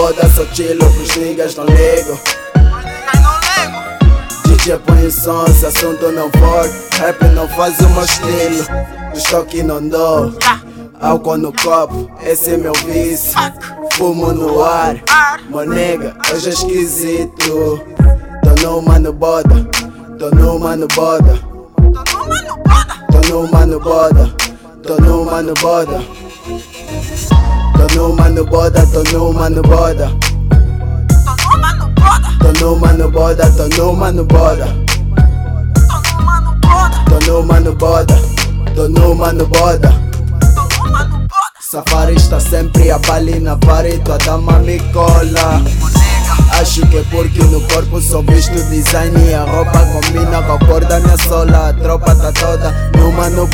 [0.00, 2.18] boda, só chilo, pros niggas não ligo.
[4.44, 6.68] DJ põe som, se assunto não for
[6.98, 8.64] Rap não faz o meu estilo
[9.12, 10.32] O estoque não dou.
[11.00, 13.38] Álcool no copo, esse é meu vício.
[13.94, 14.96] Fumo no ar,
[15.50, 17.80] monega, hoje é esquisito.
[18.42, 19.68] Tô numa no boda,
[20.18, 21.38] tô numa no boda
[24.82, 24.96] Tô
[27.94, 30.10] numa no boda, tô no boda.
[32.40, 34.66] Tô no boda, tô no boda.
[37.08, 38.16] Tô no boda, tô no boda
[38.74, 40.10] Tô no boda, tô no boda.
[41.60, 45.62] Safari está sempre a bali na vara e tua dama me cola
[46.60, 50.58] Acho que é porque no corpo só visto design e a roupa combina com a
[50.58, 51.68] cor da minha sola.
[51.68, 52.89] A tropa tá toda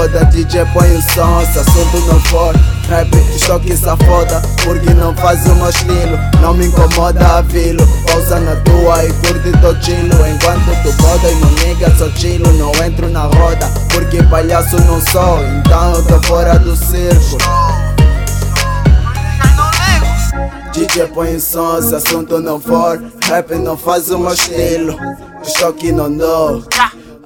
[0.00, 2.54] boda DJ põe o som, se assunto não for.
[2.88, 6.18] Rap, estoque foda Porque não faz o meu estilo.
[6.40, 11.30] Não me incomoda a vilo Pausa na tua e curte teu chilo Enquanto tu boda
[11.30, 15.38] e não nega só chilo Não entro na roda Porque palhaço não sou.
[15.44, 17.38] Então eu tô fora do círculo
[20.72, 23.00] DJ põe som, se assunto não for.
[23.28, 24.98] Rap não faz o meu estilo
[25.44, 26.64] Estoque não dou.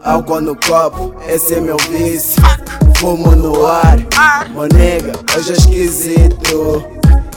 [0.02, 2.42] Álcool no copo, esse é meu vício
[3.04, 3.98] Fumo no ar,
[4.54, 6.82] monega, hoje é esquisito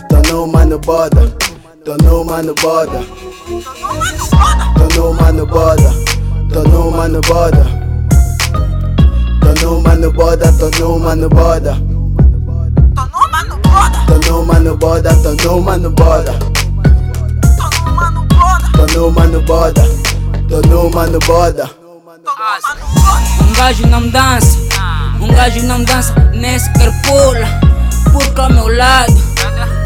[0.07, 1.35] Tô no boda,
[1.83, 2.23] tô no
[2.53, 3.03] boda
[4.77, 5.93] Tô no boda,
[6.53, 7.67] tô no boda
[9.41, 10.69] Tô no boda, tô
[11.17, 11.77] no boda
[14.07, 15.31] Tô no boda, tô
[15.75, 16.33] no boda
[18.77, 19.85] Tô no boda,
[20.47, 21.69] tô no boda
[23.41, 24.96] Um gajo não dança, um
[25.37, 27.47] gajo não dança, nem sequer pula.
[28.11, 29.13] Porque ao meu lado,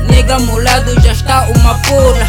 [0.10, 2.26] nega ao meu lado já está uma pula.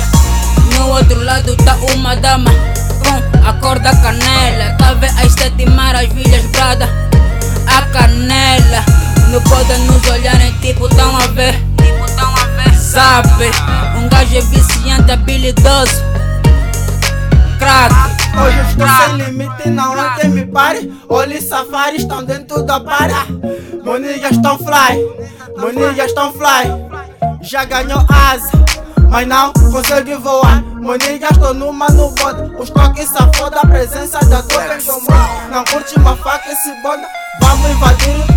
[0.74, 4.74] No outro lado tá uma dama com a cor da canela.
[4.76, 6.88] Tá vendo as sete maravilhas, brada?
[7.68, 8.84] A canela.
[9.30, 10.88] No poder nos olharem, tipo.
[10.88, 11.54] Tipo, tão a ver.
[12.76, 13.50] Sabe?
[13.96, 16.11] Um gajo é viciante, habilidoso.
[18.40, 20.92] Hoje eu estou sem limite, não há quem me pare.
[21.08, 23.26] Olhe safari estão dentro da para.
[23.84, 24.98] Monigas estão fly,
[25.58, 26.70] monigas estão fly.
[27.42, 28.50] Já ganhou asa,
[29.10, 30.62] mas não consegue voar.
[30.80, 32.50] Monigas estão numa no boda.
[32.58, 35.06] Os toques safoda, a presença da em comum.
[35.50, 37.06] Não curte uma faca esse boda.
[37.40, 38.31] Vamos invadir o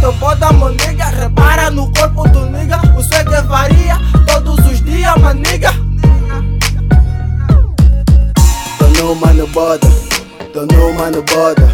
[10.55, 11.67] tô numa no boda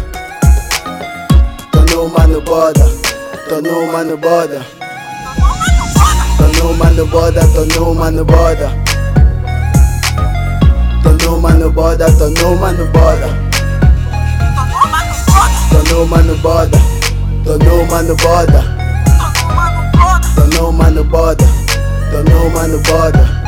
[1.70, 2.84] Tô numa no boda,
[3.48, 4.66] tô numa no boda
[6.36, 8.72] Tô numa no boda, tô numa no boda
[11.04, 13.28] Tô numa no boda, tô numa no boda
[15.70, 16.78] Tô numa no boda,
[17.44, 18.64] tô numa no boda
[20.34, 21.46] Tô numa no boda,
[22.10, 23.41] tô numa no boda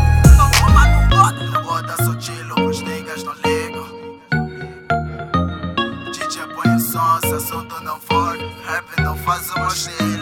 [9.25, 10.14] faz meu estilo